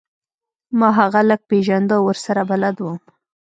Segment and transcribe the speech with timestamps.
[0.79, 2.97] ما هغه لږ پیژنده او ورسره بلد وم